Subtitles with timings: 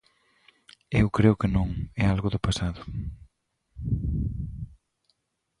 [0.99, 1.69] Eu creo que non,
[2.03, 2.81] é algo do pasado.